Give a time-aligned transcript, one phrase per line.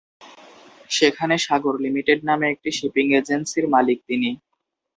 [0.89, 4.29] সেখানে ‘সাগর লিমিটেড’ নামে একটি শিপিং এজেন্সির মালিক তিনি।